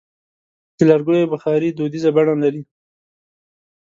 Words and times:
د 0.77 0.79
لرګیو 0.89 1.31
بخاري 1.33 1.69
دودیزه 1.77 2.09
بڼه 2.15 2.33
لري. 2.43 2.61